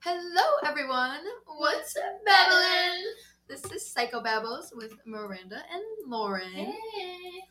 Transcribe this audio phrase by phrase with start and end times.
[0.00, 1.20] Hello, everyone.
[1.44, 3.02] What's up, babbling?
[3.48, 6.52] This is Psycho Babbles with Miranda and Lauren.
[6.52, 7.42] Hey.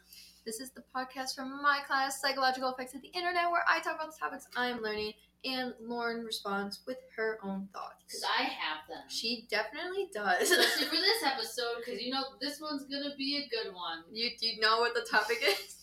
[0.45, 3.95] This is the podcast from my class, Psychological Effects of the Internet, where I talk
[3.95, 5.11] about the topics I'm learning,
[5.43, 8.03] and Lauren responds with her own thoughts.
[8.07, 9.03] Because I have them.
[9.09, 10.49] She definitely does.
[10.49, 14.03] Especially for this episode, because you know this one's gonna be a good one.
[14.11, 15.75] you do you know what the topic is?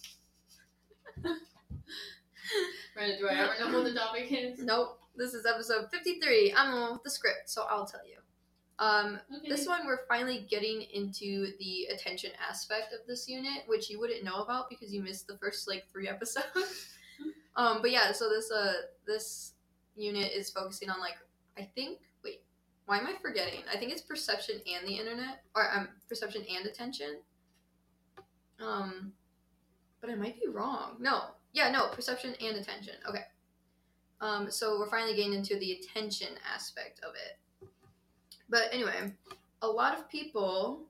[2.96, 3.19] Right?
[3.19, 4.61] Do I ever know what the topic is?
[4.61, 5.04] Nope.
[5.17, 6.55] This is episode 53.
[6.57, 8.16] I'm one with the script, so I'll tell you.
[8.79, 9.48] Um, Okay.
[9.48, 14.24] This one, we're finally getting into the attention aspect of this unit, which you wouldn't
[14.24, 16.88] know about because you missed the first like three episodes.
[17.57, 18.73] um, but yeah, so this uh
[19.07, 19.52] this
[19.95, 21.16] unit is focusing on like
[21.57, 22.43] I think wait,
[22.87, 23.60] why am I forgetting?
[23.73, 27.19] I think it's perception and the internet, or um perception and attention.
[28.60, 29.12] Um,
[30.01, 30.96] but I might be wrong.
[30.99, 32.95] No, yeah, no, perception and attention.
[33.09, 33.23] Okay.
[34.20, 37.68] Um, so we're finally getting into the attention aspect of it.
[38.48, 39.12] But anyway,
[39.62, 40.82] a lot of people,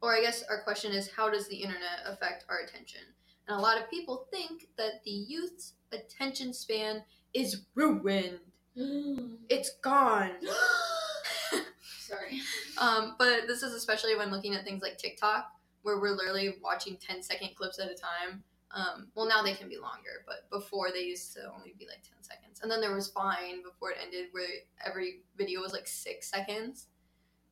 [0.00, 3.02] or I guess our question is, how does the internet affect our attention?
[3.48, 7.02] And a lot of people think that the youth's attention span
[7.34, 8.40] is ruined.
[9.50, 10.30] It's gone.
[12.00, 12.40] Sorry.
[12.78, 15.50] Um, but this is especially when looking at things like TikTok,
[15.82, 18.42] where we're literally watching 10 second clips at a time.
[18.74, 22.02] Um, well, now they can be longer, but before they used to only be like
[22.02, 22.60] 10 seconds.
[22.62, 24.46] And then there was Vine before it ended, where
[24.84, 26.86] every video was like six seconds.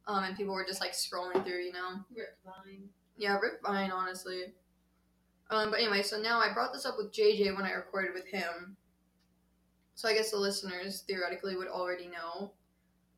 [0.07, 2.01] Um, and people were just like scrolling through, you know?
[2.17, 2.89] Rip Vine.
[3.19, 4.45] Yeah, Rip Vine, honestly.
[5.51, 8.27] Um, but anyway, so now I brought this up with JJ when I recorded with
[8.27, 8.77] him.
[9.97, 12.53] So I guess the listeners theoretically would already know.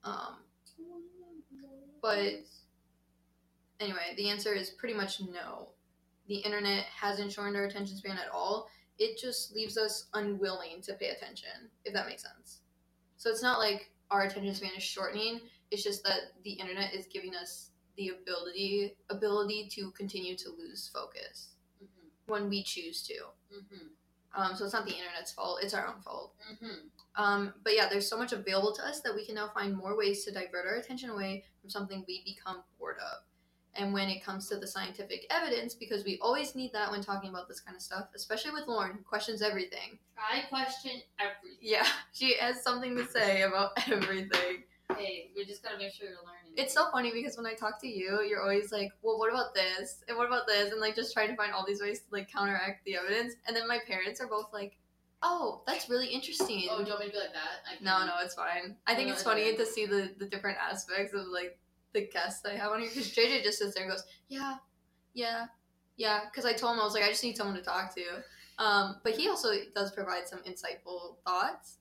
[0.03, 0.39] Um,
[2.01, 2.41] But-
[3.79, 5.69] anyway, the answer is pretty much no.
[6.29, 8.69] The internet hasn't shortened our attention span at all.
[8.99, 12.61] It just leaves us unwilling to pay attention, if that makes sense.
[13.17, 15.41] So it's not like our attention span is shortening.
[15.71, 20.89] It's just that the internet is giving us the ability ability to continue to lose
[20.95, 21.51] focus
[21.83, 22.11] Mhm.
[22.27, 23.15] when we choose to.
[23.51, 23.91] Mhm.
[24.35, 26.35] Um, so it's not the internet's fault; it's our own fault.
[26.51, 26.91] Mhm.
[27.17, 29.95] Um, but yeah, there's so much available to us that we can now find more
[29.97, 33.25] ways to divert our attention away from something we become bored of.
[33.75, 37.31] And when it comes to the scientific evidence, because we always need that when talking
[37.31, 39.99] about this kind of stuff, especially with Lauren, who questions everything.
[40.19, 41.59] I question everything.
[41.61, 44.65] Yeah, she has something to say about everything.
[44.97, 46.53] Hey, we just gotta make sure you're learning.
[46.55, 49.55] It's so funny because when I talk to you, you're always like, well, what about
[49.55, 50.05] this?
[50.07, 50.71] And what about this?
[50.71, 53.35] And like just trying to find all these ways to like counteract the evidence.
[53.47, 54.77] And then my parents are both like,
[55.23, 56.69] oh, that's really interesting.
[56.71, 57.83] Oh, do you want me to be like that?
[57.83, 58.77] No, no, it's fine.
[58.87, 61.59] I think No, it's funny to see the, the different aspects of like
[61.93, 64.57] the guests I have on here because JJ just sits there and goes, yeah,
[65.15, 65.47] yeah,
[65.97, 66.21] yeah.
[66.31, 68.03] Because I told him I was like, I just need someone to talk to.
[68.59, 71.79] Um, but he also does provide some insightful thoughts.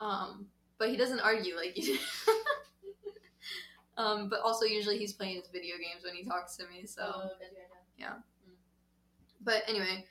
[0.00, 0.46] Um,
[0.78, 1.84] but he doesn't argue like you
[2.26, 2.32] do.
[3.96, 6.86] um, but also usually he's playing his video games when he talks to me.
[6.86, 7.02] So.
[7.04, 7.68] Oh, that's right.
[9.40, 10.04] But anyway,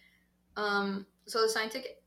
[0.56, 2.02] um, so the scientific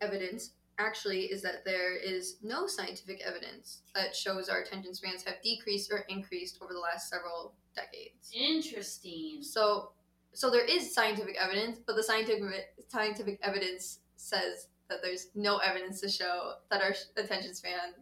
[0.00, 5.36] evidence actually is that there is no scientific evidence that shows our attention spans have
[5.42, 8.30] decreased or increased over the last several decades.
[8.34, 9.38] Interesting.
[9.42, 9.92] So,
[10.32, 16.00] so there is scientific evidence, but the scientific scientific evidence says that there's no evidence
[16.00, 17.94] to show that our attention span.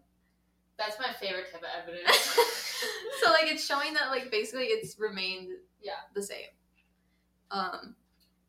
[0.78, 2.16] That's my favorite type of evidence.
[3.22, 5.50] so like it's showing that like basically it's remained
[5.82, 5.92] Yeah.
[6.14, 6.46] the same.
[7.50, 7.96] Um,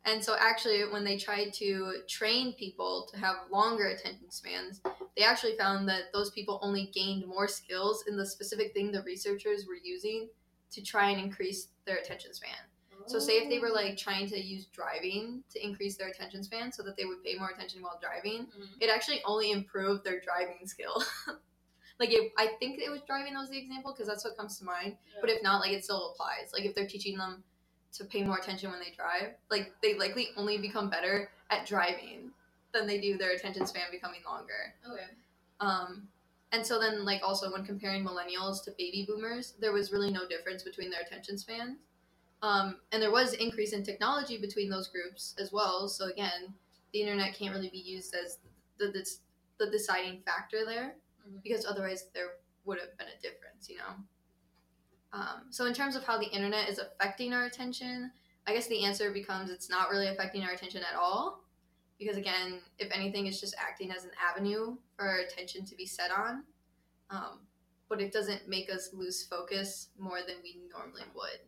[0.06, 4.82] and so actually, when they tried to train people to have longer attention spans,
[5.16, 9.04] they actually found that those people only gained more skills in the specific thing the
[9.04, 10.30] researchers were using
[10.72, 12.56] to try and increase their attention span.
[13.08, 16.72] So, say if they were like trying to use driving to increase their attention span
[16.72, 18.68] so that they would pay more attention while driving, Mhm.
[18.80, 21.04] it actually only improved their driving skill.
[22.00, 24.58] like, it, I think it was driving that was the example because that's what comes
[24.60, 24.98] to mind.
[25.14, 25.18] Yeah.
[25.22, 26.52] But if not, like it still applies.
[26.54, 27.44] Like if they're teaching them
[27.94, 32.32] to pay more attention when they drive, like they likely only become better at driving
[32.74, 34.74] than they do their attention span becoming longer.
[34.90, 35.06] okay.
[35.60, 36.08] Um,
[36.52, 40.28] and so then like also when comparing millennials to baby boomers, there was really no
[40.28, 41.78] difference between their attention spans.
[42.42, 45.88] Um, and there was increase in technology between those groups as well.
[45.90, 46.54] So again,
[46.94, 48.38] the internet can't really be used as
[48.78, 49.06] the the,
[49.60, 50.96] the deciding factor there
[51.28, 51.44] Mhm.
[51.44, 53.96] because otherwise there would have been a difference, you know.
[55.12, 58.12] Um, so in terms of how the internet is affecting our attention,
[58.48, 61.44] I guess the answer becomes it's not really affecting our attention at all,
[61.98, 65.86] because again, if anything, it's just acting as an avenue for our attention to be
[65.86, 66.44] set on.
[67.10, 67.40] Um,
[67.90, 71.40] but it doesn't make us lose focus more than we normally would,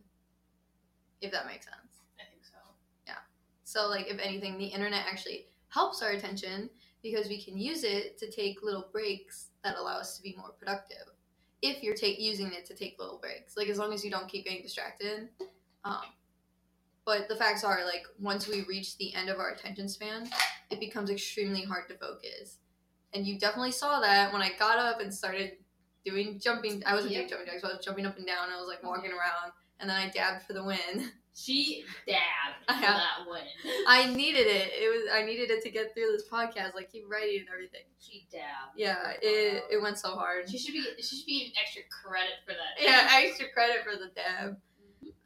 [1.20, 2.02] if that makes sense.
[2.18, 2.58] I think so.
[3.06, 3.18] Yeah.
[3.62, 6.68] So, like, if anything, the internet actually helps our attention
[7.00, 10.50] because we can use it to take little breaks that allow us to be more
[10.58, 11.14] productive.
[11.62, 14.28] If you're take, using it to take little breaks, like as long as you don't
[14.28, 15.28] keep getting distracted.
[15.84, 16.02] Um,
[17.04, 20.28] but the facts are, like, once we reach the end of our attention span,
[20.70, 22.58] it becomes extremely hard to focus.
[23.12, 25.56] And you definitely saw that when I got up and started
[26.04, 26.82] doing jumping.
[26.86, 28.48] I wasn't doing jumping jacks, but I was jumping up and down.
[28.50, 30.78] I was like walking around, and then I dabbed for the win.
[31.34, 33.42] She dabbed for have- that win.
[33.86, 34.72] I needed it.
[34.74, 36.74] It was I needed it to get through this podcast.
[36.74, 37.84] Like keep writing and everything.
[37.98, 38.76] She dabbed.
[38.76, 40.48] Yeah, it it went so hard.
[40.50, 40.84] She should be.
[40.98, 42.82] She should be getting extra credit for that.
[42.82, 44.58] Yeah, extra credit for the dab.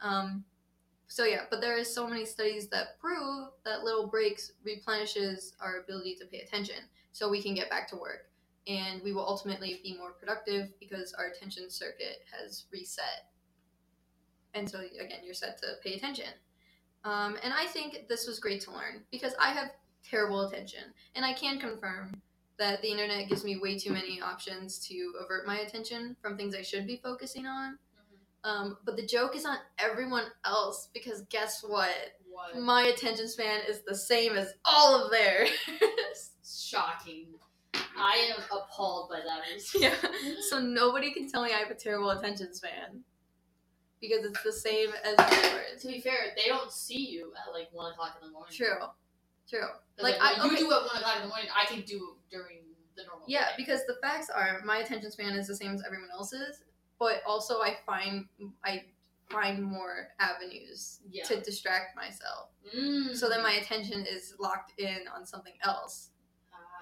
[0.01, 0.45] Um,
[1.07, 5.79] so yeah, but there is so many studies that prove that little breaks replenishes our
[5.79, 6.77] ability to pay attention,
[7.11, 8.29] so we can get back to work,
[8.67, 13.25] and we will ultimately be more productive because our attention circuit has reset.
[14.53, 16.29] And so again, you're set to pay attention.
[17.03, 19.71] Um, and I think this was great to learn because I have
[20.03, 20.83] terrible attention,
[21.15, 22.21] and I can confirm
[22.57, 26.55] that the internet gives me way too many options to avert my attention from things
[26.55, 27.77] I should be focusing on.
[27.95, 28.49] Mhm.
[28.49, 31.95] Um, but the joke is on everyone else because guess what?
[32.29, 32.57] What?
[32.57, 35.49] My attention span is the same as all of theirs.
[36.45, 37.27] Shocking.
[37.73, 39.41] I am appalled by that.
[39.75, 39.93] yeah.
[40.49, 43.03] So nobody can tell me I have a terrible attention span
[44.01, 45.81] because it's the same as yours.
[45.81, 48.53] To be fair, they don't see you at like one o'clock in the morning.
[48.55, 48.75] True.
[49.49, 49.61] true.
[49.99, 50.61] Like, Like, I- what okay.
[50.61, 52.59] you do at one o'clock in the morning, I can do during
[52.95, 53.25] the normal.
[53.27, 53.53] Yeah, day.
[53.57, 56.63] because the facts are my attention span is the same as everyone else's,
[56.99, 58.25] but also I find
[58.63, 58.85] I
[59.29, 61.25] find more avenues Yeah.
[61.25, 62.49] to distract myself.
[62.75, 63.15] Mm.
[63.15, 66.11] So then my attention is locked in on something else.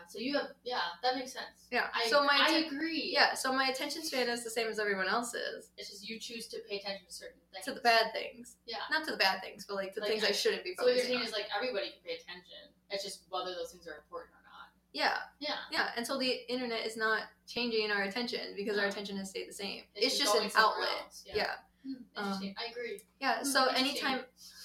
[0.08, 1.68] So you have yeah, that makes sense.
[1.72, 1.88] Yeah.
[1.94, 3.10] I, so my I atten- agree.
[3.14, 6.48] yeah, so my attention span is the same as everyone else's It's just you choose
[6.48, 7.66] to pay attention to certain things.
[7.66, 8.56] to the bad things.
[8.66, 8.78] Yeah.
[8.92, 10.84] Not to the bad things, but like the Like, things I, I- shouldn't be So
[10.86, 11.24] what you're saying on.
[11.26, 12.72] is like everybody can pay attention.
[12.90, 14.70] It's just whether those things are important or not.
[14.94, 15.56] yeah, Yeah.
[15.72, 15.90] yeah.
[15.98, 19.54] And so the internet is not changing our attention because our attention has stayed the
[19.54, 19.84] same.
[19.96, 20.90] It's It's, just just an outlet.
[21.04, 21.36] else, yeah.
[21.36, 21.52] yeah.
[21.84, 22.56] Hmm, Um, interesting.
[22.58, 23.02] I agree.
[23.20, 24.22] Yeah, Hmm, so anytime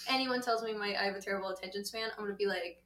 [0.08, 2.82] anyone tells me my I have a terrible attention span, I'm gonna be like.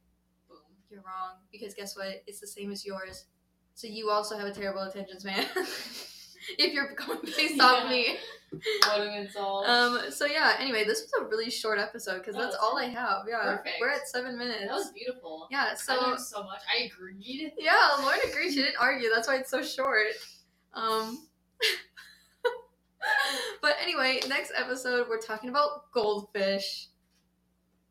[0.95, 2.23] You're wrong because guess what?
[2.25, 3.25] It's the same as yours.
[3.73, 5.45] So you also have a terrible attention span.
[6.57, 7.89] if you're going based off Yeah.
[7.89, 8.17] me.
[8.87, 9.67] What an insult.
[9.67, 9.99] Um.
[10.11, 10.55] So yeah.
[10.59, 13.23] Anyway, this was a really short episode because Oh, that's that's all I have.
[13.27, 13.57] Yeah.
[13.57, 13.75] perfect.
[13.81, 14.61] We're at seven minutes.
[14.67, 15.47] that was beautiful.
[15.51, 15.69] yeah.
[15.71, 16.61] I So learned so much.
[16.73, 17.51] I agreed.
[17.57, 18.51] yeah, Lauren agreed.
[18.51, 19.09] She didn't argue.
[19.13, 20.07] That's why it's so short.
[20.73, 21.27] Um.
[23.61, 26.87] but anyway, next episode we're talking about goldfish.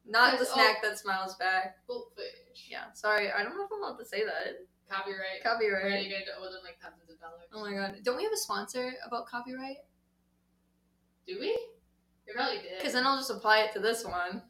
[0.07, 0.55] Not the oh.
[0.55, 1.77] snack that smiles back.
[1.87, 2.69] Goldfish.
[2.69, 4.67] Yeah, sorry, I don't know if I'm allowed to say that.
[4.91, 5.43] Copyright.
[5.43, 5.83] Copyright.
[5.83, 7.49] gonna get owe them like thousands of dollars.
[7.53, 7.97] Oh my god.
[8.05, 9.79] Don't we have a sponsor about copyright?
[11.27, 11.59] Do we?
[12.27, 12.79] We probably did.
[12.79, 14.43] Because then I'll just apply it to this one.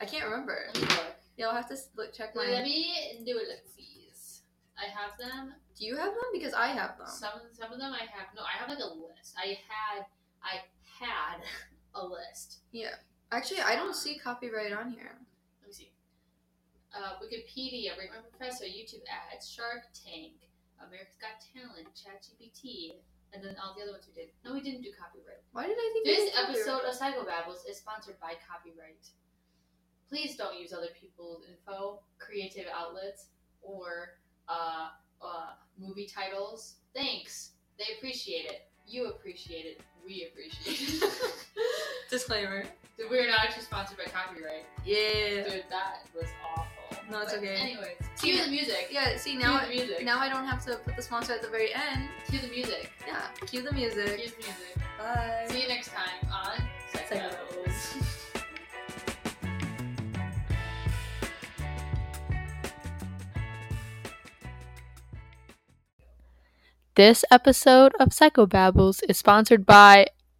[0.00, 0.70] I can't remember.
[0.74, 1.16] Let me look.
[1.36, 2.62] Yeah, I'll have to look check Let my.
[2.62, 4.42] me do a it, please.
[4.78, 5.54] I have them.
[5.78, 6.30] Do you have them?
[6.32, 7.06] Because I have them.
[7.06, 8.28] Some some of them I have.
[8.34, 9.34] No, I have like a list.
[9.36, 10.06] I had
[10.42, 10.64] I
[10.98, 11.40] had
[11.94, 12.60] a list.
[13.32, 15.14] Actually, I don't see copyright on here.
[15.62, 15.92] Let me see.
[16.94, 20.34] Uh, Wikipedia, Rate My Professor, YouTube ads, Shark Tank,
[20.82, 22.98] America's Got Talent, ChatGPT,
[23.32, 24.30] and then all the other ones we did.
[24.44, 25.42] No, we didn't do copyright.
[25.52, 29.06] Why did I think This did episode of Psycho Psychobabbles is sponsored by copyright.
[30.08, 33.26] Please don't use other people's info, creative outlets,
[33.62, 34.18] or
[34.48, 34.88] uh,
[35.22, 36.76] uh, movie titles.
[36.94, 37.52] Thanks.
[37.78, 38.66] They appreciate it.
[38.88, 39.80] You appreciate it.
[40.04, 41.12] We appreciate it.
[42.10, 42.64] Disclaimer.
[43.08, 44.66] We're not actually sponsored by copyright.
[44.84, 45.44] Yeah.
[45.44, 46.66] Dude, that was awful.
[47.10, 47.54] No, it's But okay.
[47.56, 48.88] Anyways, See, cue the music.
[48.90, 49.16] Yeah.
[49.16, 50.04] See Cue now, the music.
[50.04, 52.08] now I don't have to put the sponsor at the very end.
[52.28, 52.90] Cue the music.
[53.06, 53.22] Yeah.
[53.46, 54.04] Cue the music.
[54.16, 54.76] Cue the music.
[54.98, 55.46] Bye.
[55.48, 57.96] See you next time on Psychobabbles.
[66.94, 70.06] This episode of Psychobabbles is sponsored by.